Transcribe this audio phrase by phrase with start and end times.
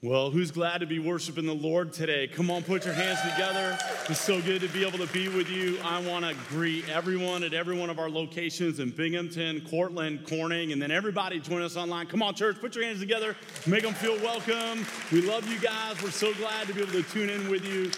[0.00, 2.28] Well, who's glad to be worshiping the Lord today?
[2.28, 3.76] Come on, put your hands together.
[4.08, 5.76] It's so good to be able to be with you.
[5.82, 10.70] I want to greet everyone at every one of our locations in Binghamton, Cortland, Corning,
[10.70, 12.06] and then everybody join us online.
[12.06, 13.34] Come on, church, put your hands together.
[13.66, 14.86] Make them feel welcome.
[15.10, 16.00] We love you guys.
[16.00, 17.90] We're so glad to be able to tune in with you.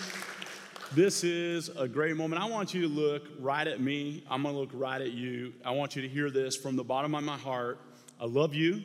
[0.94, 2.42] This is a great moment.
[2.42, 4.24] I want you to look right at me.
[4.30, 5.52] I'm going to look right at you.
[5.66, 7.78] I want you to hear this from the bottom of my heart.
[8.18, 8.80] I love you.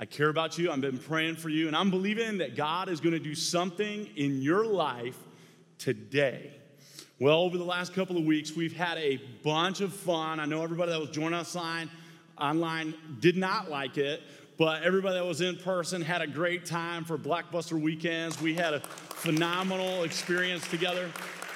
[0.00, 0.72] I care about you.
[0.72, 4.08] I've been praying for you, and I'm believing that God is going to do something
[4.16, 5.18] in your life
[5.76, 6.52] today.
[7.18, 10.40] Well, over the last couple of weeks, we've had a bunch of fun.
[10.40, 11.90] I know everybody that was joining us online,
[12.38, 14.22] online did not like it,
[14.56, 18.40] but everybody that was in person had a great time for Blockbuster weekends.
[18.40, 21.10] We had a phenomenal experience together.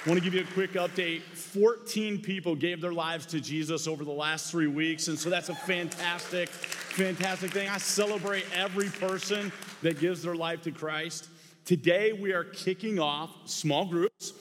[0.05, 1.23] I want to give you a quick update.
[1.23, 5.49] 14 people gave their lives to Jesus over the last three weeks, and so that's
[5.49, 7.71] a fantastic, fantastic thing.
[7.71, 11.31] I celebrate every person that gives their life to Christ.
[11.65, 14.35] Today, we are kicking off small groups,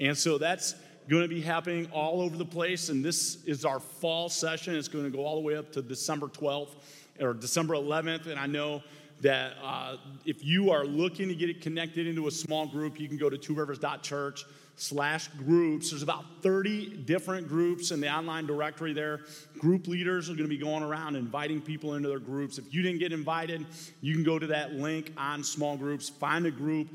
[0.00, 0.76] and so that's
[1.08, 2.88] going to be happening all over the place.
[2.88, 4.76] And this is our fall session.
[4.76, 6.76] It's going to go all the way up to December 12th
[7.20, 8.28] or December 11th.
[8.28, 8.84] And I know
[9.20, 13.08] that uh, if you are looking to get it connected into a small group, you
[13.08, 14.44] can go to two tworivers.church
[14.78, 15.90] slash groups.
[15.90, 19.20] There's about 30 different groups in the online directory there.
[19.58, 22.58] Group leaders are going to be going around inviting people into their groups.
[22.58, 23.66] If you didn't get invited,
[24.00, 26.88] you can go to that link on small groups, find a group,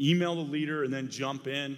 [0.00, 1.76] email the leader, and then jump in.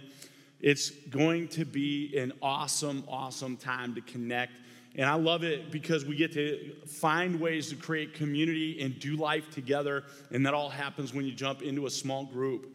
[0.60, 4.52] It's going to be an awesome, awesome time to connect.
[4.94, 9.16] And I love it because we get to find ways to create community and do
[9.16, 10.04] life together.
[10.30, 12.74] And that all happens when you jump into a small group.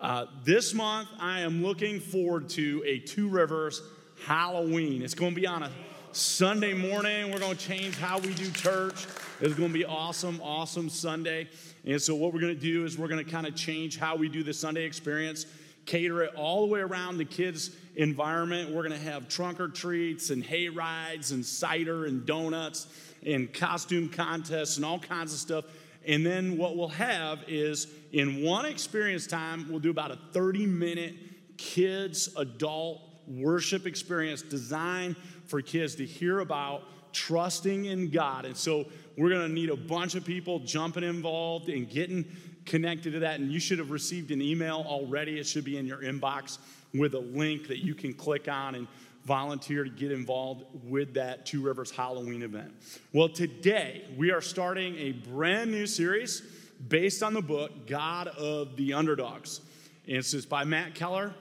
[0.00, 3.80] Uh, this month, I am looking forward to a Two Rivers
[4.26, 5.02] Halloween.
[5.02, 5.70] It's going to be on a
[6.10, 7.30] Sunday morning.
[7.30, 9.06] We're going to change how we do church.
[9.40, 11.48] It's going to be awesome, awesome Sunday.
[11.84, 14.16] And so, what we're going to do is we're going to kind of change how
[14.16, 15.46] we do the Sunday experience,
[15.86, 18.70] cater it all the way around the kids' environment.
[18.70, 22.88] We're going to have trunk or treats and hay rides and cider and donuts
[23.24, 25.64] and costume contests and all kinds of stuff
[26.06, 30.66] and then what we'll have is in one experience time, we'll do about a 30
[30.66, 31.14] minute
[31.56, 35.16] kids, adult worship experience designed
[35.46, 36.82] for kids to hear about
[37.12, 38.44] trusting in God.
[38.44, 42.24] And so we're going to need a bunch of people jumping involved and getting
[42.66, 43.40] connected to that.
[43.40, 45.38] And you should have received an email already.
[45.38, 46.58] It should be in your inbox
[46.92, 48.86] with a link that you can click on and
[49.24, 52.72] volunteer to get involved with that Two Rivers Halloween event.
[53.12, 56.42] Well, today we are starting a brand new series
[56.88, 59.60] based on the book God of the Underdogs.
[60.06, 61.32] And it's by Matt Keller.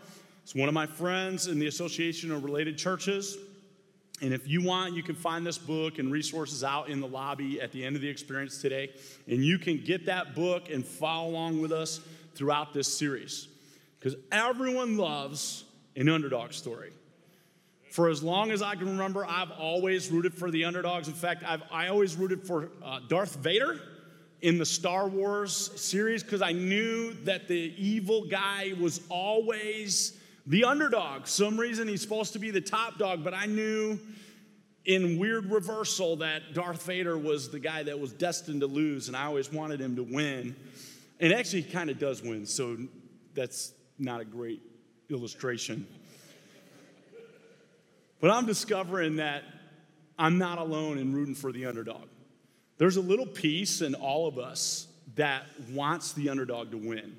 [0.43, 3.37] It's one of my friends in the Association of Related Churches.
[4.21, 7.59] And if you want, you can find this book and resources out in the lobby
[7.59, 8.91] at the end of the experience today.
[9.27, 11.99] And you can get that book and follow along with us
[12.35, 13.49] throughout this series.
[13.99, 15.65] Because everyone loves
[15.97, 16.91] an underdog story.
[17.93, 21.07] For as long as I can remember, I've always rooted for the underdogs.
[21.07, 23.79] In fact, I've, I always rooted for uh, Darth Vader
[24.41, 30.17] in the Star Wars series because I knew that the evil guy was always
[30.47, 31.27] the underdog.
[31.27, 33.99] Some reason he's supposed to be the top dog, but I knew
[34.85, 39.15] in weird reversal that Darth Vader was the guy that was destined to lose, and
[39.15, 40.55] I always wanted him to win.
[41.19, 42.75] And actually, he kind of does win, so
[43.35, 44.63] that's not a great
[45.11, 45.85] illustration.
[48.23, 49.43] But I'm discovering that
[50.17, 52.07] I'm not alone in rooting for the underdog.
[52.77, 57.17] There's a little piece in all of us that wants the underdog to win.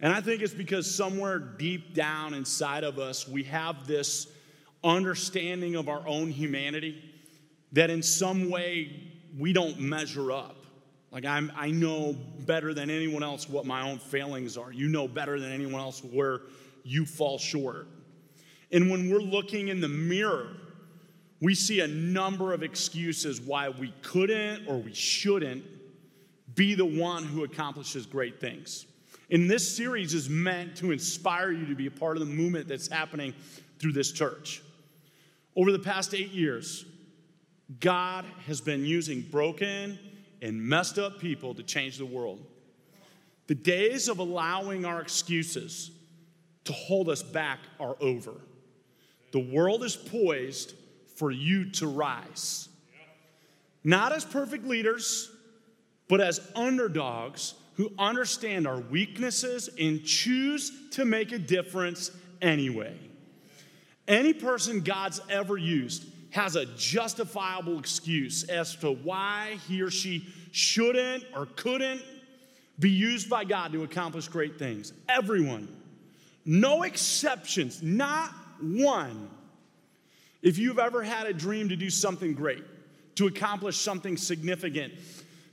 [0.00, 4.28] And I think it's because somewhere deep down inside of us, we have this
[4.82, 7.04] understanding of our own humanity
[7.72, 10.56] that in some way we don't measure up.
[11.10, 14.72] Like, I'm, I know better than anyone else what my own failings are.
[14.72, 16.40] You know better than anyone else where
[16.82, 17.88] you fall short.
[18.72, 20.56] And when we're looking in the mirror,
[21.40, 25.64] we see a number of excuses why we couldn't or we shouldn't
[26.54, 28.86] be the one who accomplishes great things.
[29.30, 32.68] And this series is meant to inspire you to be a part of the movement
[32.68, 33.32] that's happening
[33.78, 34.62] through this church.
[35.56, 36.84] Over the past eight years,
[37.78, 39.98] God has been using broken
[40.42, 42.44] and messed up people to change the world.
[43.46, 45.90] The days of allowing our excuses
[46.64, 48.32] to hold us back are over.
[49.32, 50.74] The world is poised
[51.16, 52.68] for you to rise.
[53.84, 55.30] Not as perfect leaders,
[56.08, 62.10] but as underdogs who understand our weaknesses and choose to make a difference
[62.42, 62.96] anyway.
[64.08, 70.26] Any person God's ever used has a justifiable excuse as to why he or she
[70.52, 72.02] shouldn't or couldn't
[72.78, 74.92] be used by God to accomplish great things.
[75.08, 75.68] Everyone.
[76.44, 79.30] No exceptions, not one.
[80.42, 82.64] If you've ever had a dream to do something great,
[83.16, 84.94] to accomplish something significant,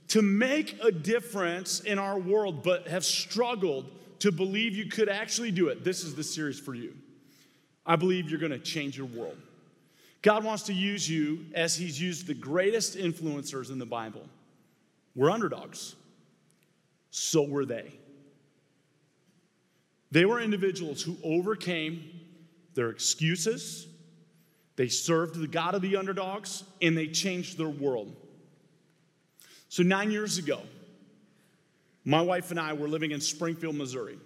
[0.08, 3.90] to make a difference in our world, but have struggled
[4.20, 6.94] to believe you could actually do it, this is the series for you.
[7.84, 9.36] I believe you're gonna change your world.
[10.22, 14.26] God wants to use you as He's used the greatest influencers in the Bible.
[15.14, 15.94] We're underdogs,
[17.10, 17.92] so were they.
[20.10, 22.17] They were individuals who overcame
[22.78, 23.88] their excuses,
[24.76, 28.14] they served the God of the underdogs, and they changed their world.
[29.68, 30.60] So, nine years ago,
[32.04, 34.16] my wife and I were living in Springfield, Missouri.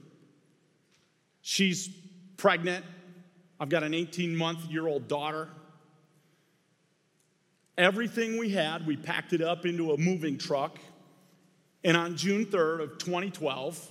[1.40, 1.88] She's
[2.36, 2.84] pregnant.
[3.58, 5.48] I've got an 18 month year old daughter.
[7.78, 10.78] Everything we had, we packed it up into a moving truck.
[11.84, 13.90] And on June 3rd of 2012,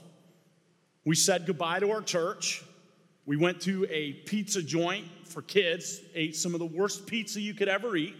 [1.04, 2.63] we said goodbye to our church.
[3.25, 7.53] We went to a pizza joint for kids, ate some of the worst pizza you
[7.53, 8.15] could ever eat,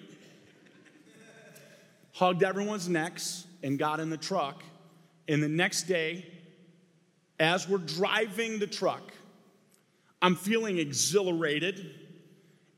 [2.14, 4.64] hugged everyone's necks, and got in the truck.
[5.28, 6.26] And the next day,
[7.40, 9.12] as we're driving the truck,
[10.22, 11.96] I'm feeling exhilarated.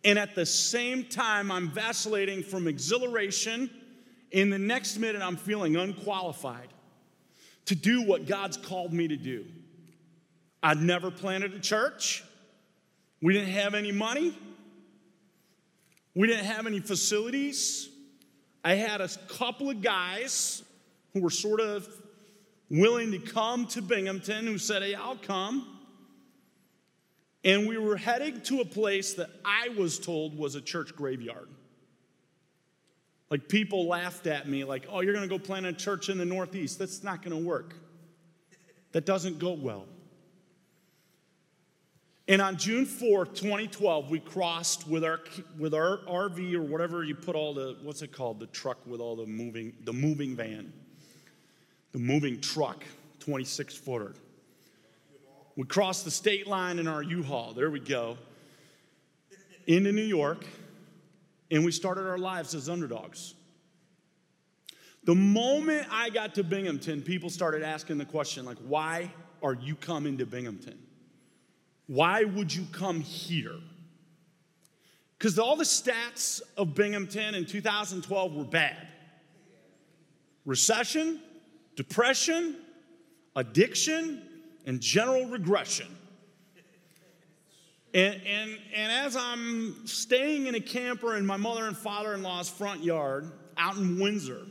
[0.06, 3.70] And at the same time, I'm vacillating from exhilaration.
[4.32, 6.70] In the next minute, I'm feeling unqualified
[7.66, 9.46] to do what God's called me to do.
[10.64, 12.24] I'd never planted a church.
[13.22, 14.36] We didn't have any money.
[16.16, 17.90] We didn't have any facilities.
[18.64, 20.64] I had a couple of guys
[21.14, 21.88] who were sort of
[22.70, 25.68] willing to come to Binghamton who said, Hey, I'll come.
[27.44, 31.50] And we were heading to a place that I was told was a church graveyard.
[33.30, 36.26] Like people laughed at me, like, oh, you're gonna go plant a church in the
[36.26, 36.80] Northeast.
[36.80, 37.76] That's not gonna work.
[38.94, 39.88] That doesn't go well.
[42.28, 45.20] And on June 4th, 2012, we crossed with our
[45.60, 48.40] with our RV or whatever you put all the what's it called?
[48.40, 50.72] The truck with all the moving, the moving van.
[51.92, 52.84] The moving truck,
[53.20, 54.16] 26 footer.
[55.56, 58.18] We crossed the state line in our U-Haul, there we go,
[59.68, 60.44] into New York,
[61.52, 63.36] and we started our lives as underdogs.
[65.04, 69.12] The moment I got to Binghamton, people started asking the question, like, why
[69.44, 70.80] are you coming to Binghamton?
[71.88, 73.56] Why would you come here?
[75.18, 78.88] Because all the stats of Binghamton in 2012 were bad
[80.46, 81.22] recession,
[81.76, 82.58] depression,
[83.36, 84.22] addiction,
[84.66, 85.88] and general regression.
[87.94, 92.24] And, and, and as I'm staying in a camper in my mother and father in
[92.24, 94.42] law's front yard out in Windsor,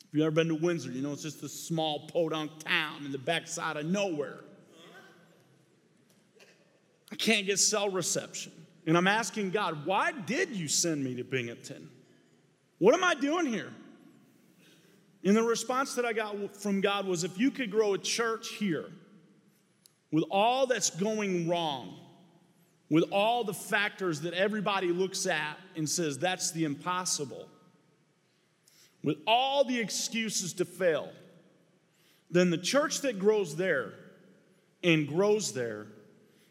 [0.00, 3.12] if you've ever been to Windsor, you know it's just a small podunk town in
[3.12, 4.40] the backside of nowhere.
[7.16, 8.52] I can't get cell reception.
[8.86, 11.88] And I'm asking God, why did you send me to Binghamton?
[12.76, 13.72] What am I doing here?
[15.24, 18.48] And the response that I got from God was if you could grow a church
[18.50, 18.90] here
[20.12, 21.98] with all that's going wrong,
[22.90, 27.48] with all the factors that everybody looks at and says that's the impossible,
[29.02, 31.10] with all the excuses to fail,
[32.30, 33.94] then the church that grows there
[34.84, 35.86] and grows there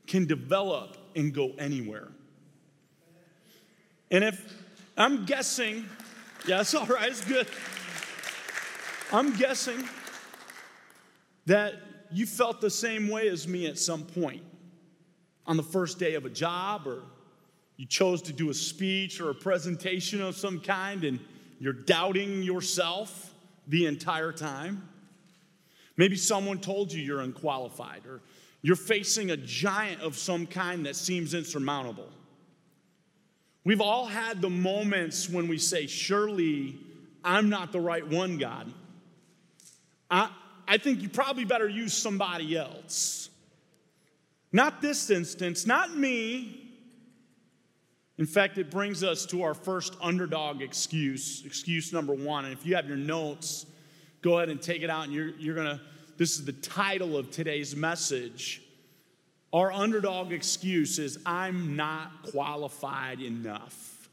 [0.08, 2.10] can develop and go anywhere.
[4.12, 4.64] And if
[4.98, 5.86] I'm guessing,
[6.48, 7.48] yeah, it's all right, it's good.
[9.12, 9.84] I'm guessing
[11.46, 11.76] that
[12.12, 14.44] you felt the same way as me at some point
[15.46, 17.04] on the first day of a job, or
[17.78, 21.20] you chose to do a speech or a presentation of some kind and
[21.60, 23.34] you're doubting yourself
[23.68, 24.88] the entire time.
[25.98, 28.22] Maybe someone told you you're unqualified, or
[28.66, 32.10] you're facing a giant of some kind that seems insurmountable.
[33.64, 36.76] We've all had the moments when we say, Surely
[37.24, 38.74] I'm not the right one, God.
[40.10, 40.32] I,
[40.68, 43.30] I think you probably better use somebody else.
[44.52, 46.74] Not this instance, not me.
[48.18, 52.46] In fact, it brings us to our first underdog excuse, excuse number one.
[52.46, 53.68] And if you have your notes,
[54.24, 55.82] go ahead and take it out, and you're, you're going to
[56.18, 58.62] this is the title of today's message.
[59.52, 64.10] Our underdog excuse is I'm not qualified enough.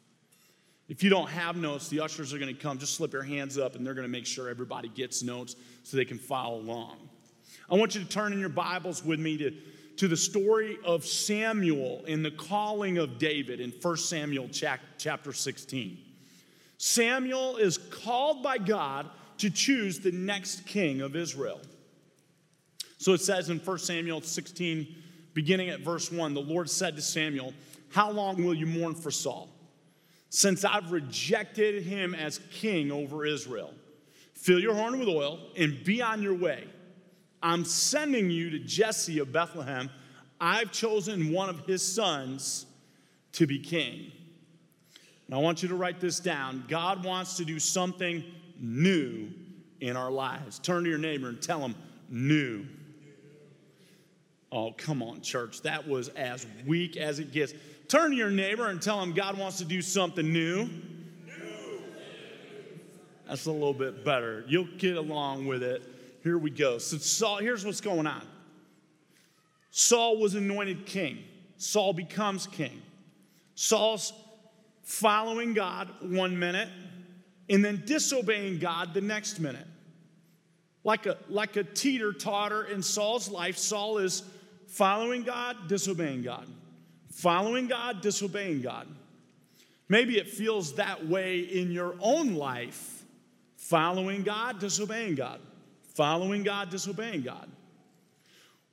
[0.89, 2.79] If you don't have notes, the ushers are going to come.
[2.79, 5.97] Just slip your hands up and they're going to make sure everybody gets notes so
[5.97, 6.97] they can follow along.
[7.71, 9.53] I want you to turn in your Bibles with me to,
[9.99, 15.99] to the story of Samuel and the calling of David in 1 Samuel chapter 16.
[16.79, 21.61] Samuel is called by God to choose the next king of Israel.
[23.03, 24.95] So it says in 1 Samuel 16,
[25.35, 27.53] beginning at verse 1, the Lord said to Samuel,
[27.91, 29.49] How long will you mourn for Saul?
[30.29, 33.75] Since I've rejected him as king over Israel.
[34.35, 36.69] Fill your horn with oil and be on your way.
[37.43, 39.91] I'm sending you to Jesse of Bethlehem.
[40.41, 42.67] I've chosen one of his sons
[43.33, 44.13] to be king.
[45.29, 46.67] Now, I want you to write this down.
[46.69, 48.23] God wants to do something
[48.61, 49.29] new
[49.81, 50.61] in our lives.
[50.61, 51.75] Turn to your neighbor and tell him,
[52.09, 52.65] new.
[54.53, 55.63] Oh, come on, church.
[55.63, 57.55] That was as weak as it gets.
[57.89, 60.69] Turn to your neighbor and tell him God wants to do something new.
[63.27, 64.45] That's a little bit better.
[64.47, 65.83] You'll get along with it.
[66.23, 66.77] Here we go.
[66.77, 68.23] So, Saul, here's what's going on
[69.71, 71.25] Saul was anointed king,
[71.57, 72.83] Saul becomes king.
[73.55, 74.13] Saul's
[74.83, 76.69] following God one minute
[77.49, 79.67] and then disobeying God the next minute.
[80.85, 84.25] Like a, like a teeter totter in Saul's life, Saul is
[84.73, 86.47] following God, disobeying God.
[87.13, 88.89] Following God, disobeying God.
[89.89, 93.05] Maybe it feels that way in your own life.
[93.57, 95.41] Following God, disobeying God.
[95.95, 97.49] Following God, disobeying God.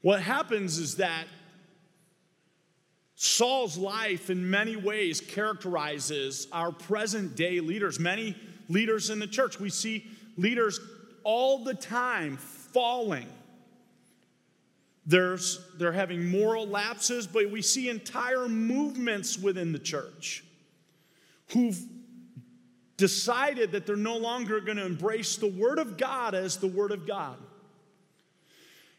[0.02, 1.26] What happens is that
[3.16, 8.38] Saul's life, in many ways, characterizes our present day leaders, many
[8.70, 9.60] leaders in the church.
[9.60, 10.80] We see leaders
[11.26, 13.28] all the time falling
[15.10, 20.44] there's, they're having moral lapses, but we see entire movements within the church
[21.52, 21.80] who've
[22.96, 26.92] decided that they're no longer going to embrace the Word of God as the Word
[26.92, 27.38] of God.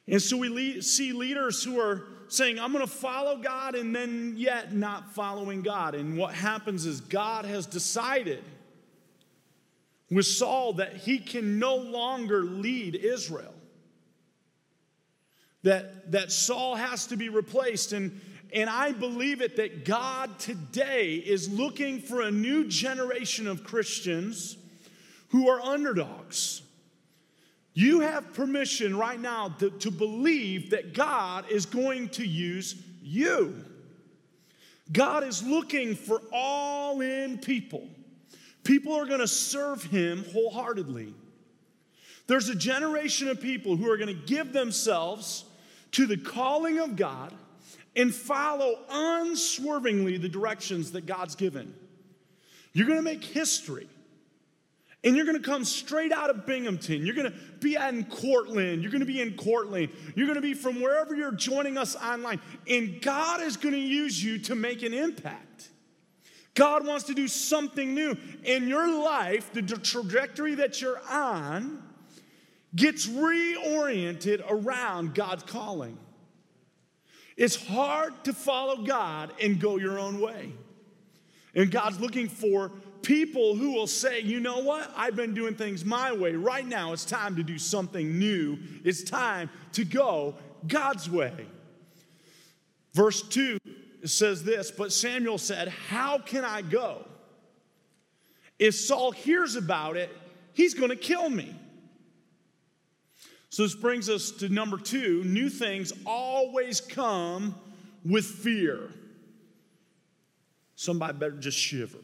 [0.08, 3.94] And so we le- see leaders who are saying, I'm going to follow God, and
[3.94, 5.94] then yet not following God.
[5.94, 8.42] And what happens is God has decided
[10.10, 13.54] with Saul that he can no longer lead Israel
[15.62, 17.92] that, that Saul has to be replaced.
[17.92, 18.20] And,
[18.52, 24.56] and I believe it that God today is looking for a new generation of Christians
[25.28, 26.62] who are underdogs.
[27.72, 33.64] You have permission right now to, to believe that God is going to use you.
[34.92, 37.86] God is looking for all in people.
[38.64, 41.14] People are going to serve him wholeheartedly.
[42.26, 45.44] There's a generation of people who are going to give themselves
[45.92, 47.32] to the calling of God
[47.96, 51.74] and follow unswervingly the directions that God's given.
[52.72, 53.88] You're to make history.
[55.02, 57.06] And you're to come straight out of Binghamton.
[57.06, 58.82] You're to be in Cortland.
[58.82, 59.88] You're to be in Cortland.
[60.14, 62.38] You're to be from wherever you're joining us online.
[62.68, 65.70] And God is to use you to make an impact.
[66.54, 71.82] God wants to do something new in your life, the trajectory that you're on
[72.74, 75.98] gets reoriented around God's calling.
[77.36, 80.52] It's hard to follow God and go your own way.
[81.54, 82.70] And God's looking for
[83.02, 84.92] people who will say, you know what?
[84.96, 86.34] I've been doing things my way.
[86.34, 88.58] Right now, it's time to do something new.
[88.84, 90.34] It's time to go
[90.66, 91.46] God's way.
[92.92, 93.58] Verse 2
[94.04, 97.06] says this But Samuel said, How can I go?
[98.58, 100.14] If Saul hears about it,
[100.52, 101.54] he's going to kill me.
[103.50, 107.56] So this brings us to number two new things always come
[108.04, 108.92] with fear.
[110.76, 111.98] Somebody better just shiver.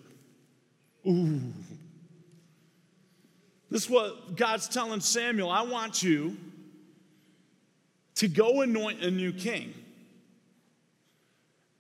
[1.07, 1.41] Ooh.
[3.71, 6.37] This is what God's telling Samuel I want you
[8.17, 9.73] to go anoint a new king.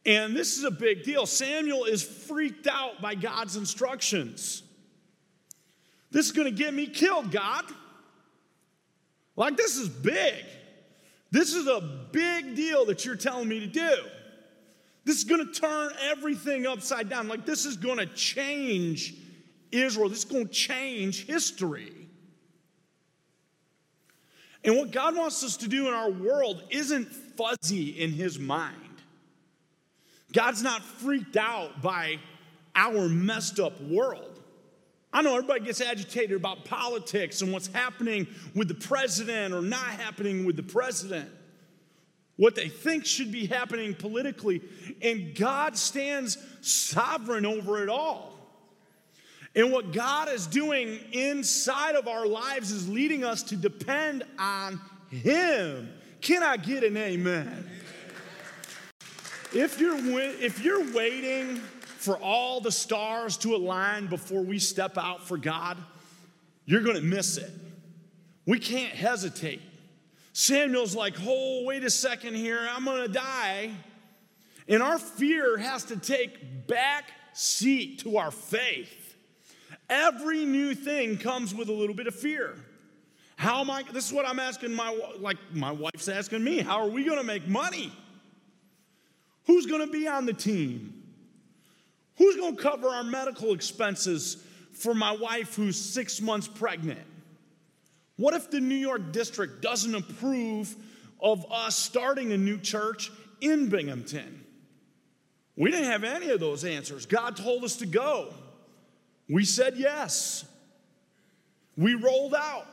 [0.04, 1.26] And this is a big deal.
[1.26, 4.62] Samuel is freaked out by God's instructions.
[6.12, 7.64] This is going to get me killed, God.
[9.36, 10.44] Like, this is big.
[11.30, 11.80] This is a
[12.12, 13.96] big deal that you're telling me to do.
[15.04, 17.28] This is going to turn everything upside down.
[17.28, 19.14] Like, this is going to change
[19.70, 20.08] Israel.
[20.08, 21.92] This is going to change history.
[24.64, 28.74] And what God wants us to do in our world isn't fuzzy in His mind.
[30.32, 32.18] God's not freaked out by
[32.74, 34.35] our messed up world.
[35.16, 39.78] I know everybody gets agitated about politics and what's happening with the president or not
[39.78, 41.30] happening with the president,
[42.36, 44.60] what they think should be happening politically.
[45.00, 48.34] And God stands sovereign over it all.
[49.54, 54.78] And what God is doing inside of our lives is leading us to depend on
[55.08, 55.94] Him.
[56.20, 57.70] Can I get an amen?
[59.54, 61.62] If you're, if you're waiting
[62.06, 65.76] for all the stars to align before we step out for God,
[66.64, 67.50] you're going to miss it.
[68.46, 69.60] We can't hesitate.
[70.32, 73.72] Samuel's like, oh, wait a second here, I'm gonna die.
[74.68, 79.16] And our fear has to take back seat to our faith.
[79.90, 82.54] Every new thing comes with a little bit of fear.
[83.36, 83.82] How am I?
[83.92, 86.58] This is what I'm asking my like my wife's asking me.
[86.58, 87.92] How are we going to make money?
[89.46, 90.95] Who's going to be on the team?
[92.18, 94.42] Who's going to cover our medical expenses
[94.72, 97.06] for my wife who's six months pregnant?
[98.16, 100.74] What if the New York district doesn't approve
[101.20, 104.44] of us starting a new church in Binghamton?
[105.56, 107.06] We didn't have any of those answers.
[107.06, 108.32] God told us to go.
[109.28, 110.44] We said yes.
[111.76, 112.66] We rolled out.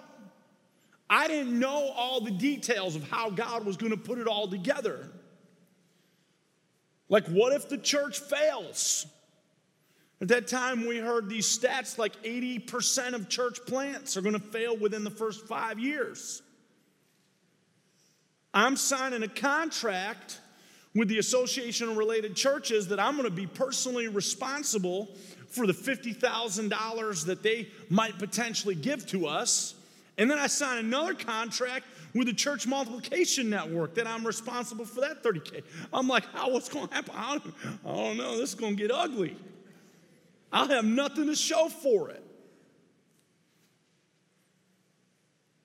[1.10, 4.48] I didn't know all the details of how God was going to put it all
[4.48, 5.10] together.
[7.10, 9.06] Like, what if the church fails?
[10.24, 14.40] At that time, we heard these stats like 80% of church plants are going to
[14.40, 16.42] fail within the first five years.
[18.54, 20.40] I'm signing a contract
[20.96, 25.10] with the Association of Related Churches that I'm going to be personally responsible
[25.50, 29.76] for the $50,000 that they might potentially give to us.
[30.18, 35.02] And then I sign another contract with the church multiplication network that I'm responsible for
[35.02, 35.64] that 30K.
[35.92, 37.14] I'm like, how, what's going to happen?
[37.14, 37.54] I don't,
[37.86, 38.38] I don't know.
[38.38, 39.36] This is going to get ugly.
[40.54, 42.24] I'll have nothing to show for it.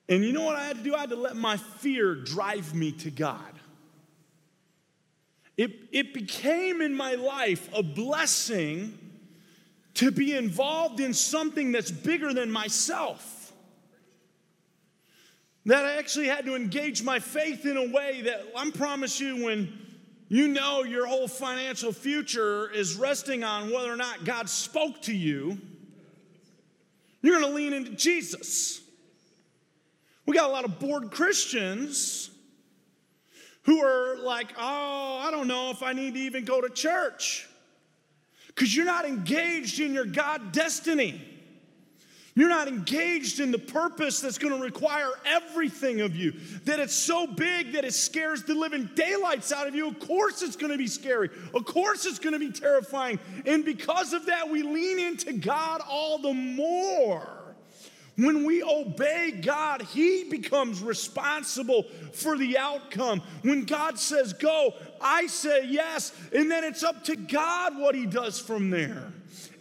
[0.09, 0.95] And you know what I had to do?
[0.95, 3.39] I had to let my fear drive me to God.
[5.55, 8.97] It, it became in my life a blessing
[9.95, 13.53] to be involved in something that's bigger than myself.
[15.65, 19.43] That I actually had to engage my faith in a way that I promise you,
[19.43, 19.88] when
[20.29, 25.13] you know your whole financial future is resting on whether or not God spoke to
[25.13, 25.57] you,
[27.21, 28.79] you're gonna lean into Jesus.
[30.25, 32.29] We got a lot of bored Christians
[33.63, 37.47] who are like, oh, I don't know if I need to even go to church.
[38.47, 41.21] Because you're not engaged in your God destiny.
[42.39, 46.31] You're not engaged in the purpose that's going to require everything of you.
[46.63, 49.89] That it's so big that it scares the living daylights out of you.
[49.89, 51.29] Of course, it's going to be scary.
[51.53, 53.19] Of course, it's going to be terrifying.
[53.45, 57.27] And because of that, we lean into God all the more.
[58.15, 63.21] When we obey God, He becomes responsible for the outcome.
[63.41, 68.05] When God says go, I say yes, and then it's up to God what He
[68.05, 69.11] does from there.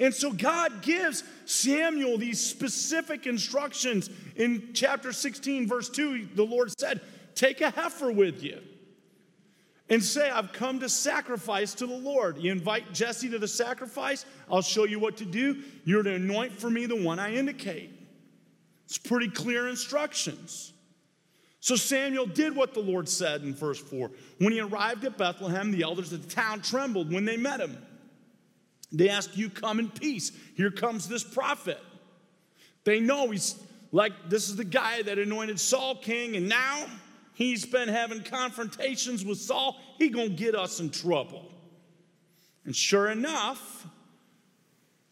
[0.00, 4.10] And so God gives Samuel these specific instructions.
[4.36, 7.00] In chapter 16, verse 2, the Lord said,
[7.34, 8.60] Take a heifer with you
[9.88, 12.36] and say, I've come to sacrifice to the Lord.
[12.36, 15.62] You invite Jesse to the sacrifice, I'll show you what to do.
[15.84, 17.92] You're to anoint for me the one I indicate.
[18.84, 20.74] It's pretty clear instructions.
[21.60, 24.10] So Samuel did what the Lord said in verse 4.
[24.36, 27.78] When he arrived at Bethlehem, the elders of the town trembled when they met him.
[28.92, 30.32] They ask You come in peace.
[30.54, 31.80] Here comes this prophet.
[32.84, 33.60] They know he's
[33.92, 36.86] like, this is the guy that anointed Saul king, and now
[37.34, 39.76] he's been having confrontations with Saul.
[39.98, 41.50] He gonna get us in trouble.
[42.64, 43.86] And sure enough,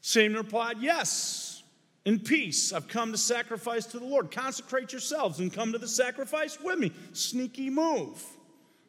[0.00, 1.62] Samuel replied, Yes,
[2.04, 2.72] in peace.
[2.72, 4.30] I've come to sacrifice to the Lord.
[4.30, 6.92] Consecrate yourselves and come to the sacrifice with me.
[7.12, 8.22] Sneaky move.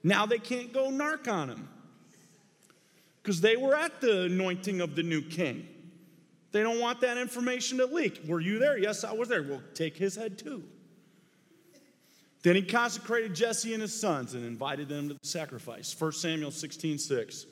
[0.04, 1.68] Now they can't go narc on him
[3.28, 5.68] because they were at the anointing of the new king.
[6.54, 8.22] They don't want that information to leak.
[8.26, 8.78] Were you there?
[8.78, 9.44] Yes, I was there.
[9.44, 10.64] Well, take his head too.
[12.42, 15.94] Then he consecrated Jesse and his sons and invited them to the sacrifice.
[16.00, 17.46] 1 Samuel 16 6.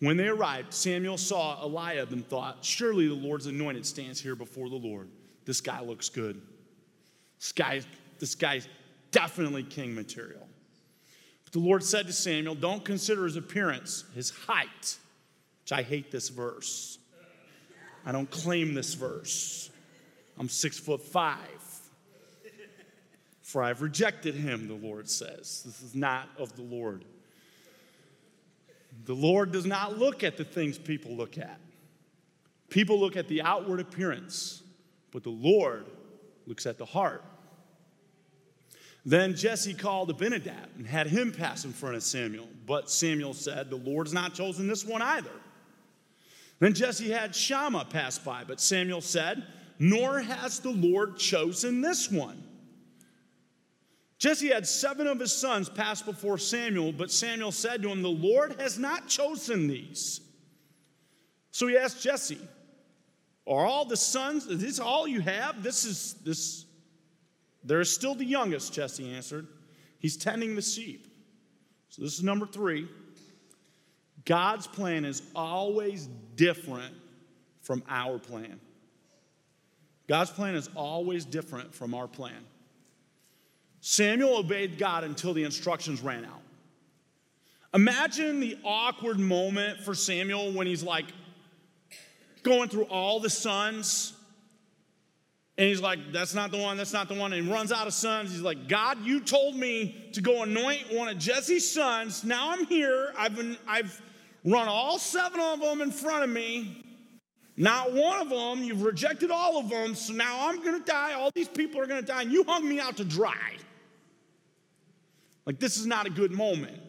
[0.00, 4.68] When they arrived, Samuel saw Eliab and thought, Surely the Lord's anointed stands here before
[4.68, 5.08] the Lord.
[5.44, 6.42] This guy looks good.
[7.38, 7.82] This, guy,
[8.18, 8.66] this guy's
[9.12, 10.48] definitely king material.
[11.44, 14.98] But the Lord said to Samuel, Don't consider his appearance, his height,
[15.72, 16.98] which I hate this verse.
[18.04, 19.70] I don't claim this verse.
[20.38, 21.38] I'm six foot five.
[23.42, 25.62] For I've rejected him, the Lord says.
[25.64, 27.04] This is not of the Lord.
[29.04, 31.60] The Lord does not look at the things people look at.
[32.68, 34.62] People look at the outward appearance,
[35.10, 35.86] but the Lord
[36.46, 37.24] looks at the heart.
[39.04, 42.48] Then Jesse called Abinadab and had him pass in front of Samuel.
[42.66, 45.32] But Samuel said, The Lord's not chosen this one either.
[46.62, 49.42] Then Jesse had Shammah pass by, but Samuel said,
[49.80, 52.40] Nor has the Lord chosen this one.
[54.16, 58.08] Jesse had seven of his sons pass before Samuel, but Samuel said to him, The
[58.08, 60.20] Lord has not chosen these.
[61.50, 62.38] So he asked Jesse,
[63.44, 65.64] Are all the sons, is this all you have?
[65.64, 66.64] This is this
[67.64, 69.48] There is still the youngest, Jesse answered.
[69.98, 71.08] He's tending the sheep.
[71.88, 72.86] So this is number three.
[74.24, 76.94] God's plan is always different
[77.60, 78.60] from our plan.
[80.08, 82.44] God's plan is always different from our plan.
[83.80, 86.42] Samuel obeyed God until the instructions ran out.
[87.74, 91.06] Imagine the awkward moment for Samuel when he's like
[92.42, 94.12] going through all the sons.
[95.58, 97.32] And he's like, that's not the one, that's not the one.
[97.32, 98.30] And he runs out of sons.
[98.30, 102.24] He's like, God, you told me to go anoint one of Jesse's sons.
[102.24, 103.12] Now I'm here.
[103.16, 104.00] I've, been, I've
[104.44, 106.84] run all seven of them in front of me.
[107.56, 109.94] Not one of them, you've rejected all of them.
[109.94, 111.12] So now I'm to die.
[111.12, 112.22] All these people are to die.
[112.22, 113.56] And you hung me out to dry.
[115.44, 116.80] Like, this is not a good moment.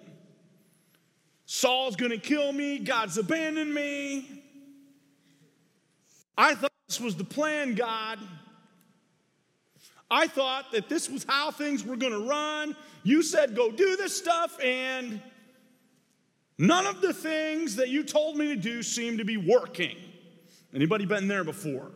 [1.46, 4.44] Saul's gonna kill me, God's abandoned me.
[6.38, 8.20] I thought this was the plan, God.
[10.10, 12.76] I thought that this was how things were gonna run.
[13.04, 15.22] You said go do this stuff, and
[16.67, 19.97] none of the things that you told me to do seem to be working.
[20.73, 21.91] Anybody been there before?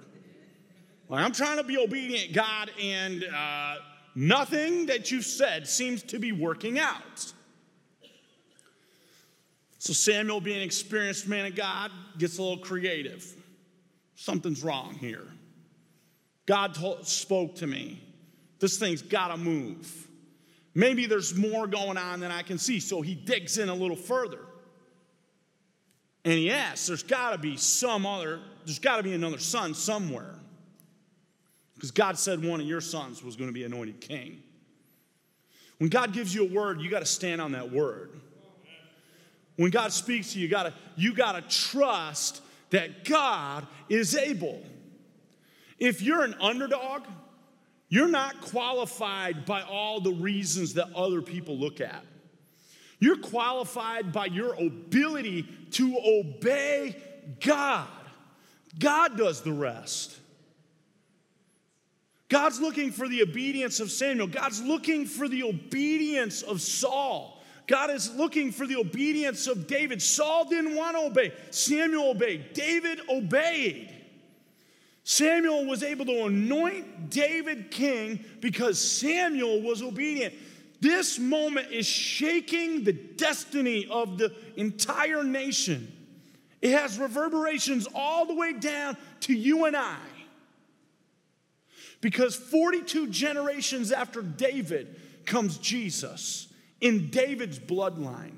[1.09, 3.75] Like, I'm trying to be obedient, God, and uh,
[4.19, 7.33] Nothing that you've said seems to be working out.
[9.77, 13.31] So Samuel, being an experienced man of God, gets a little creative.
[14.15, 15.27] Something's wrong here.
[16.47, 18.01] God told, spoke to me.
[18.57, 20.07] This thing's got to move.
[20.73, 22.79] Maybe there's more going on than I can see.
[22.79, 24.46] So he digs in a little further.
[26.27, 29.73] And he asks, there's got to be some other, there's got to be another son
[29.73, 30.35] somewhere.
[31.73, 34.43] Because God said one of your sons was going to be anointed king.
[35.77, 38.19] When God gives you a word, you got to stand on that word.
[39.55, 44.13] When God speaks to you, you got to you got to trust that God is
[44.13, 44.61] able.
[45.79, 47.03] If you're an underdog,
[47.87, 52.03] you're not qualified by all the reasons that other people look at.
[52.99, 56.95] You're qualified by your ability to obey
[57.39, 57.87] God.
[58.79, 60.17] God does the rest.
[62.29, 64.27] God's looking for the obedience of Samuel.
[64.27, 67.41] God's looking for the obedience of Saul.
[67.67, 70.01] God is looking for the obedience of David.
[70.01, 72.53] Saul didn't want to obey, Samuel obeyed.
[72.53, 73.93] David obeyed.
[75.03, 80.33] Samuel was able to anoint David king because Samuel was obedient.
[80.79, 85.91] This moment is shaking the destiny of the entire nation.
[86.61, 89.97] It has reverberations all the way down to you and I.
[92.01, 96.47] Because 42 generations after David comes Jesus
[96.79, 98.35] in David's bloodline.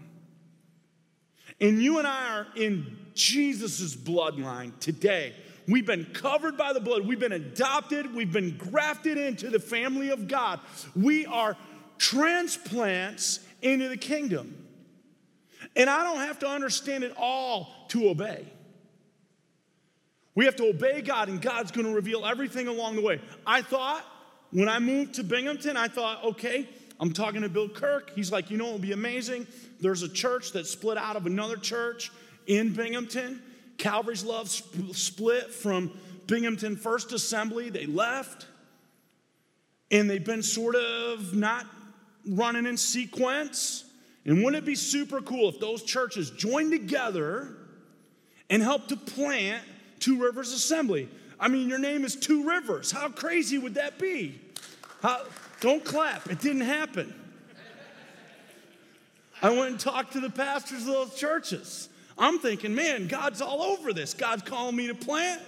[1.62, 5.34] And you and I are in Jesus' bloodline today.
[5.68, 7.06] We've been covered by the blood.
[7.06, 8.16] We've been adopted.
[8.16, 10.62] We've been grafted into the family of God.
[10.96, 11.56] We are
[12.00, 14.66] transplants into the kingdom.
[15.76, 18.48] And I don't have to understand it all to obey.
[20.34, 23.22] We have to obey God, and God's going to reveal everything along the way.
[23.46, 24.04] I thought
[24.52, 26.68] when I moved to Binghamton, I thought, okay,
[27.00, 28.12] I'm talking to Bill Kirk.
[28.16, 29.46] He's like, you know, it would be amazing.
[29.80, 32.12] There's a church that split out of another church
[32.48, 33.42] in Binghamton.
[33.78, 35.92] Calvary's Love split from
[36.28, 37.70] Binghamton First Assembly.
[37.70, 38.48] They left,
[39.92, 41.66] and they've been sort of not
[42.28, 43.86] running in sequence.
[44.26, 47.56] And wouldn't it be super cool if those churches joined together
[48.50, 49.64] and helped to plant
[50.00, 51.10] Two Rivers Assembly.
[51.40, 52.92] I mean, your name is Two Rivers.
[52.92, 54.40] How crazy would that be?
[55.02, 55.26] How,
[55.62, 57.14] don't clap, it didn't happen.
[59.42, 61.90] I went and talked to the pastors of those churches.
[62.18, 64.14] I'm thinking, man, God's all over this.
[64.14, 65.42] God's calling me to plant.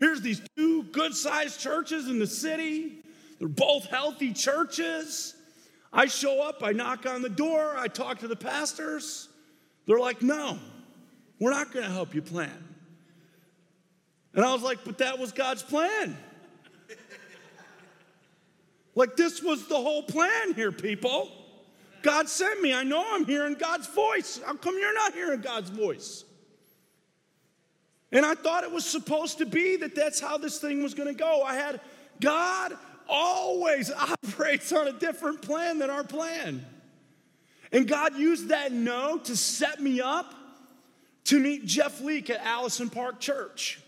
[0.00, 3.04] Here's these two good sized churches in the city.
[3.38, 5.34] They're both healthy churches.
[5.92, 9.28] I show up, I knock on the door, I talk to the pastors.
[9.86, 10.58] They're like, no,
[11.38, 12.52] we're not going to help you plant.
[14.34, 16.16] And I was like, but that was God's plan.
[18.94, 21.30] like, this was the whole plan here, people.
[22.02, 22.74] God sent me.
[22.74, 24.40] I know I'm hearing God's voice.
[24.44, 26.24] How come you're not hearing God's voice?
[28.12, 31.08] And I thought it was supposed to be that that's how this thing was going
[31.08, 31.42] to go.
[31.42, 31.80] I had
[32.20, 32.74] God
[33.08, 36.64] always operates on a different plan than our plan.
[37.72, 40.34] And God used that no to set me up
[41.24, 43.80] to meet Jeff Leake at Allison Park Church.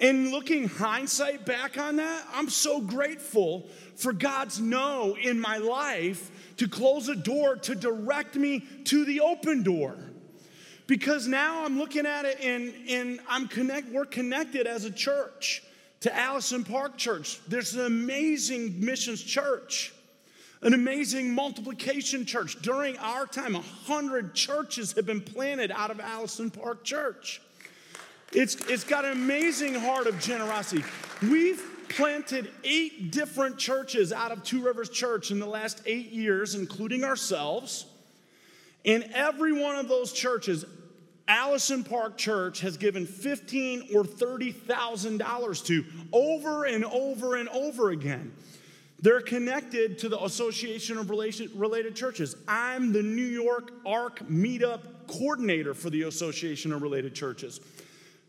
[0.00, 6.30] And looking hindsight back on that, I'm so grateful for God's no in my life
[6.58, 9.96] to close a door to direct me to the open door.
[10.86, 15.62] Because now I'm looking at it and, and I'm connect, we're connected as a church
[16.00, 17.40] to Allison Park Church.
[17.48, 19.92] There's an amazing missions church,
[20.62, 22.60] an amazing multiplication church.
[22.62, 27.40] During our time, a hundred churches have been planted out of Allison Park Church.
[28.32, 30.84] It's, it's got an amazing heart of generosity.
[31.22, 36.54] We've planted eight different churches out of Two Rivers Church in the last eight years,
[36.54, 37.86] including ourselves.
[38.84, 40.64] In every one of those churches,
[41.28, 47.48] Allison Park Church has given fifteen or thirty thousand dollars to over and over and
[47.50, 48.32] over again.
[49.00, 52.34] They're connected to the Association of Related Churches.
[52.48, 57.60] I'm the New York ARC Meetup coordinator for the Association of Related Churches.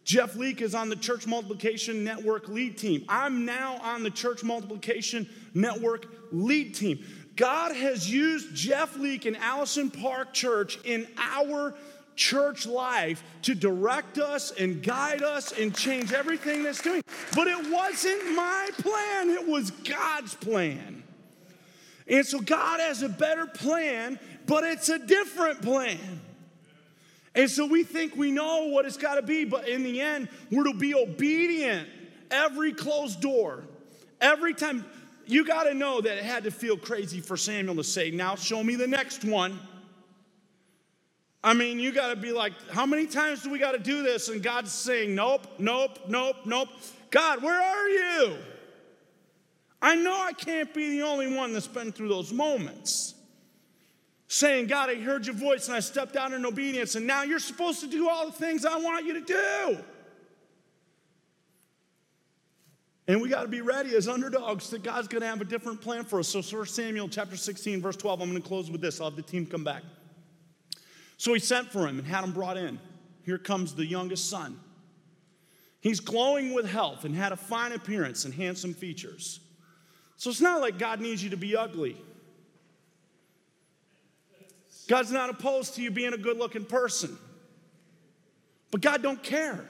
[0.03, 3.03] Jeff Leake is on the Church Multiplication Network lead team.
[3.09, 7.03] I'm now on the Church Multiplication Network lead team.
[7.35, 11.73] God has used Jeff Leake and Allison Park Church in our
[12.19, 17.01] church life to direct us and guide us and change everything that's doing.
[17.33, 21.01] But it wasn't my plan, it was God's plan.
[22.07, 26.21] And so God has a better plan, but it's a different plan.
[27.35, 30.27] And so we think we know what it's got to be, but in the end,
[30.51, 31.87] we're to be obedient
[32.29, 33.63] every closed door.
[34.19, 34.83] Every time,
[35.25, 38.35] you got to know that it had to feel crazy for Samuel to say, Now
[38.35, 39.57] show me the next one.
[41.43, 44.03] I mean, you got to be like, how many times do we got to do
[44.03, 44.27] this?
[44.27, 46.69] And God's saying, nope, nope, nope, nope.
[47.11, 48.37] God, where are you?
[49.81, 53.15] I know I can't be the only one that's been through those moments.
[54.27, 57.39] Saying, God, I heard your voice and I stepped out in obedience, and now you're
[57.39, 59.77] supposed to do all the things I want you to do.
[63.07, 65.81] And we got to be ready as underdogs that God's going to have a different
[65.81, 66.27] plan for us.
[66.27, 69.01] So, 1 Samuel chapter 16, verse 12, I'm going to close with this.
[69.01, 69.81] I'll have the team come back.
[71.19, 72.79] So he sent for him and had him brought in.
[73.25, 74.57] Here comes the youngest son.
[75.81, 79.41] He's glowing with health and had a fine appearance and handsome features.
[80.15, 81.97] So it's not like God needs you to be ugly.
[84.87, 87.17] God's not opposed to you being a good-looking person.
[88.71, 89.69] But God don't care.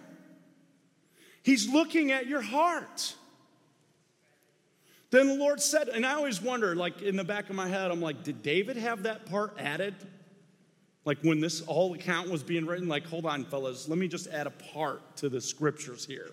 [1.42, 3.16] He's looking at your heart.
[5.10, 7.90] Then the Lord said, and I always wonder, like in the back of my head,
[7.90, 9.96] I'm like, did David have that part added?
[11.10, 14.28] Like when this whole account was being written, like, hold on, fellas, let me just
[14.28, 16.30] add a part to the scriptures here.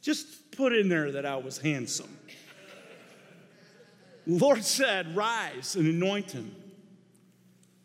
[0.00, 2.16] Just put in there that I was handsome.
[4.24, 6.54] Lord said, Rise and anoint him.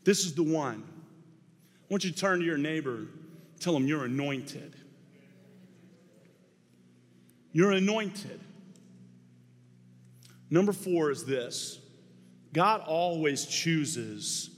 [0.04, 0.84] This is the one.
[0.86, 3.08] I want you to turn to your neighbor,
[3.60, 4.76] tell him you're anointed.
[7.54, 8.39] You're anointed.
[10.52, 11.80] Number four is this
[12.54, 14.52] God always chooses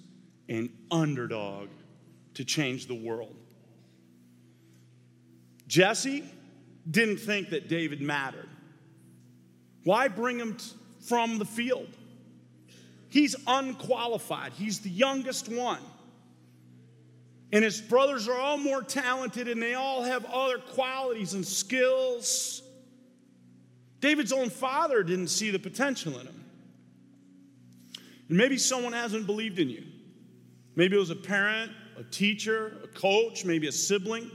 [0.48, 1.70] an underdog
[2.36, 3.36] to change the world.
[5.68, 6.24] Jesse
[6.90, 8.50] didn't think that David mattered.
[9.84, 10.58] Why bring him
[11.08, 11.90] from the field?
[13.10, 15.82] He's unqualified, he's the youngest one.
[17.52, 22.62] And his brothers are all more talented and they all have other qualities and skills.
[24.02, 26.44] David's own father didn't see the potential in him.
[28.28, 29.84] And maybe someone hasn't believed in you.
[30.76, 34.30] Maybe it was a parent, a teacher, a coach, maybe a sibling,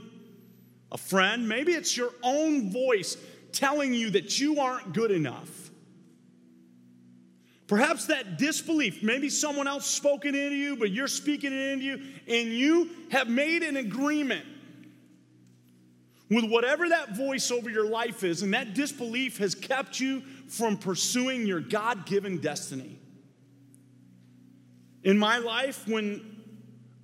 [0.91, 1.47] a friend.
[1.47, 3.17] Maybe it's your own voice
[3.51, 5.69] telling you that you aren't good enough.
[7.67, 12.01] Perhaps that disbelief, maybe someone else spoken into you, but you're speaking it into you,
[12.27, 14.45] and you have made an agreement
[16.29, 20.75] with whatever that voice over your life is, and that disbelief has kept you from
[20.77, 22.99] pursuing your God given destiny.
[25.03, 26.30] In my life, when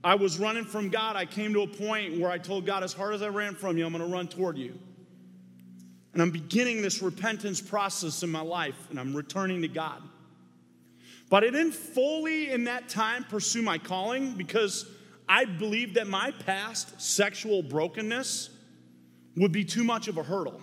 [0.03, 2.93] I was running from God, I came to a point where I told God, as
[2.93, 4.77] hard as I ran from you, I'm going to run toward you.
[6.13, 10.01] And I'm beginning this repentance process in my life, and I'm returning to God.
[11.29, 14.87] But I didn't fully in that time pursue my calling because
[15.27, 18.49] I believed that my past sexual brokenness
[19.35, 20.61] would be too much of a hurdle.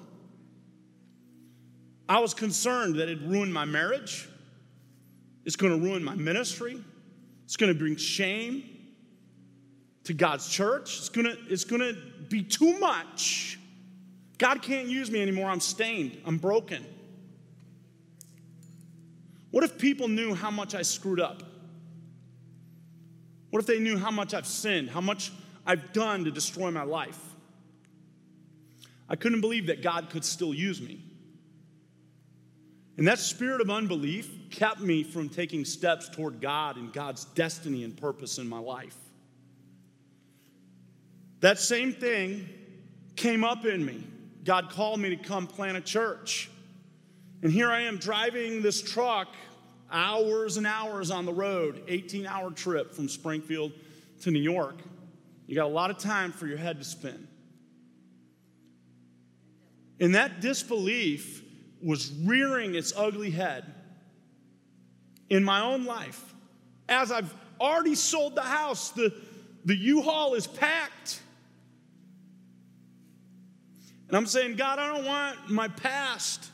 [2.09, 4.29] I was concerned that it'd ruin my marriage,
[5.45, 6.83] it's going to ruin my ministry,
[7.45, 8.74] it's going to bring shame
[10.05, 10.99] to God's church.
[10.99, 11.93] It's gonna, it's gonna
[12.29, 13.59] be too much.
[14.39, 15.49] God can't use me anymore.
[15.49, 16.85] I'm stained, I'm broken.
[19.51, 21.43] What if people knew how much I screwed up?
[23.51, 25.31] What if they knew how much I've sinned, how much
[25.65, 27.21] I've done to destroy my life?
[29.09, 31.01] I couldn't believe that God could still use me.
[32.97, 37.85] And that spirit of unbelief kept me from taking steps toward God and God's destiny
[37.85, 38.97] and purpose in my life.
[41.45, 42.49] That same thing
[43.17, 44.03] came up in me
[44.45, 46.49] God called me to come plant a church.
[47.43, 49.29] And here I am driving this truck
[49.93, 53.73] hours and hours on the road, 18 hour trip from Springfield
[54.23, 54.77] to New York.
[55.47, 57.29] You got a lot of time for your head to spin.
[60.01, 61.43] And that disbelief
[61.83, 63.67] was rearing its ugly head
[65.29, 66.35] in my own life.
[66.89, 69.15] As I've already sold the house, the,
[69.67, 71.21] the U Haul is packed.
[74.15, 76.49] And I'm saying, God, I don't want my past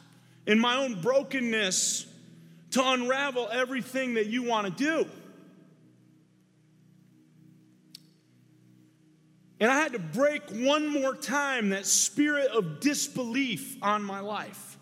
[0.46, 2.06] and my own brokenness
[2.70, 5.06] to unravel everything that you want to do.
[9.60, 14.78] And I had to break one more time that spirit of disbelief on my life.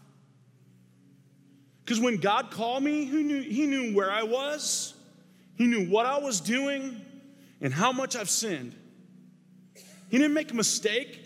[1.85, 4.95] Because when God called me, he knew, he knew where I was,
[5.57, 7.01] He knew what I was doing,
[7.61, 8.77] and how much I've sinned.
[10.11, 11.25] He didn't make a mistake.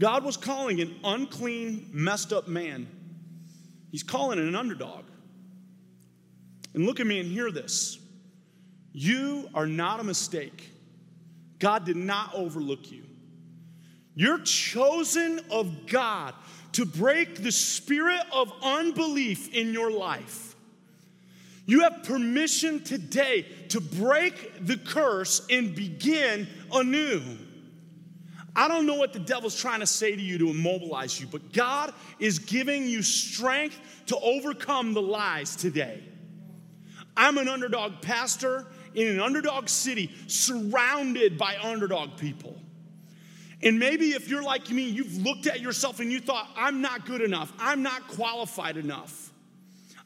[0.00, 2.88] God was calling an unclean, messed up man.
[3.92, 5.04] He's calling an underdog.
[6.72, 7.98] And look at me and hear this.
[8.92, 10.70] You are not a mistake.
[11.58, 13.04] God did not overlook you.
[14.14, 16.34] You're chosen of God
[16.72, 20.56] to break the spirit of unbelief in your life.
[21.66, 27.20] You have permission today to break the curse and begin anew.
[28.60, 31.50] I don't know what the devil's trying to say to you to immobilize you, but
[31.54, 36.02] God is giving you strength to overcome the lies today.
[37.16, 42.54] I'm an underdog pastor in an underdog city surrounded by underdog people.
[43.62, 47.06] And maybe if you're like me, you've looked at yourself and you thought, I'm not
[47.06, 49.32] good enough, I'm not qualified enough.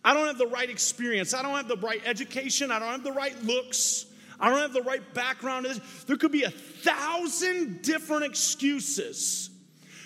[0.05, 3.03] I don't have the right experience, I don't have the right education, I don't have
[3.03, 4.07] the right looks,
[4.41, 5.67] I don't have the right background.
[6.07, 9.51] There could be a thousand different excuses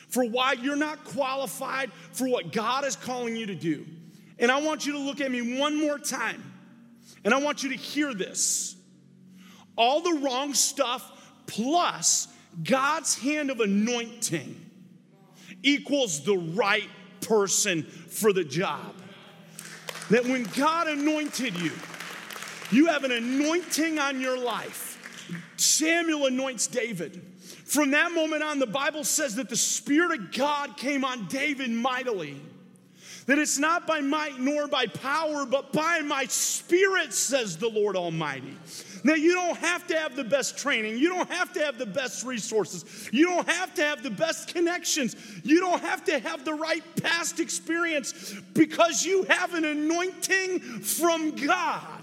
[0.09, 3.87] for why you're not qualified for what God is calling you to do.
[4.39, 6.43] And I want you to look at me one more time.
[7.25, 8.77] And I want you to hear this.
[9.77, 12.29] All the wrong stuff plus
[12.63, 14.65] God's hand of anointing
[15.63, 16.89] equals the right
[17.21, 18.95] person for the job.
[20.11, 21.73] That when God anointed you,
[22.71, 24.97] you have an anointing on your life.
[25.57, 27.23] Samuel anoints David.
[27.65, 31.71] From that moment on, the Bible says that the Spirit of God came on David
[31.71, 32.41] mightily.
[33.27, 37.95] That it's not by might nor by power, but by my spirit, says the Lord
[37.95, 38.57] Almighty.
[39.05, 40.97] Now, you don't have to have the best training.
[40.97, 43.09] You don't have to have the best resources.
[43.13, 45.15] You don't have to have the best connections.
[45.45, 51.33] You don't have to have the right past experience because you have an anointing from
[51.33, 51.98] God.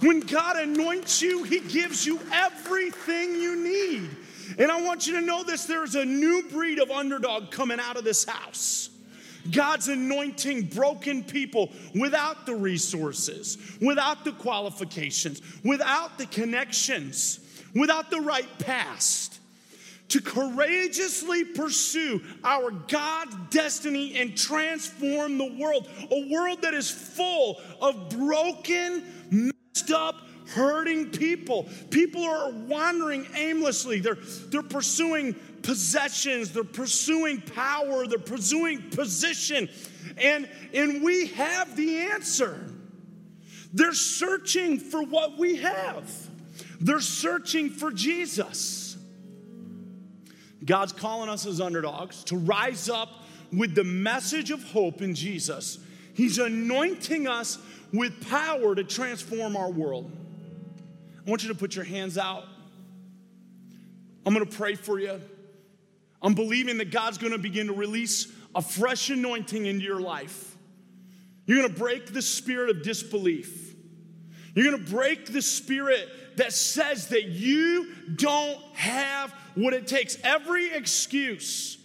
[0.00, 4.08] When God anoints you, He gives you everything you need.
[4.58, 7.96] And I want you to know this there's a new breed of underdog coming out
[7.96, 8.90] of this house.
[9.50, 17.40] God's anointing broken people without the resources, without the qualifications, without the connections,
[17.74, 19.40] without the right past
[20.10, 25.88] to courageously pursue our God's destiny and transform the world.
[26.10, 29.52] A world that is full of broken,
[29.92, 30.16] up,
[30.48, 31.68] hurting people.
[31.90, 34.00] People are wandering aimlessly.
[34.00, 39.68] They're, they're pursuing possessions, they're pursuing power, they're pursuing position.
[40.18, 42.58] And, and we have the answer.
[43.72, 46.10] They're searching for what we have,
[46.80, 48.78] they're searching for Jesus.
[50.62, 53.08] God's calling us as underdogs to rise up
[53.50, 55.78] with the message of hope in Jesus.
[56.12, 57.58] He's anointing us
[57.92, 60.10] with power to transform our world.
[61.26, 62.44] I want you to put your hands out.
[64.24, 65.20] I'm gonna pray for you.
[66.22, 70.56] I'm believing that God's gonna begin to release a fresh anointing into your life.
[71.46, 73.74] You're gonna break the spirit of disbelief.
[74.54, 80.16] You're gonna break the spirit that says that you don't have what it takes.
[80.22, 81.78] Every excuse,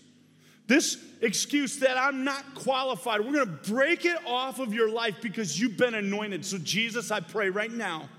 [0.68, 5.59] this excuse that I'm not qualified, we're gonna break it off of your life because
[5.59, 6.45] you've been anointed.
[6.45, 8.09] So, Jesus, I pray right now,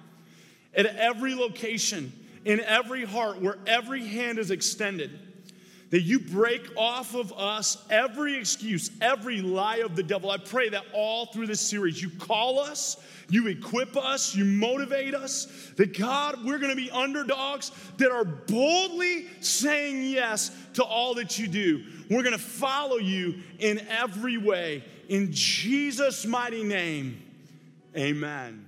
[0.75, 2.13] at every location,
[2.45, 5.19] in every heart, where every hand is extended,
[5.91, 10.31] that you break off of us every excuse, every lie of the devil.
[10.31, 12.97] I pray that all through this series, you call us,
[13.29, 19.27] you equip us, you motivate us, that God, we're gonna be underdogs that are boldly
[19.41, 21.85] saying yes to all that you do.
[22.11, 24.85] We're gonna follow you in every way.
[25.09, 27.23] In Jesus' mighty name,
[27.97, 28.66] amen.